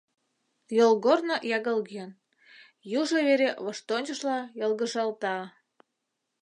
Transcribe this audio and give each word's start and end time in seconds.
Йолгорно 0.77 1.35
ягылген, 1.57 2.09
южо 2.99 3.19
вере 3.27 3.49
воштончышла 3.63 4.37
йылгыжалта. 4.59 5.35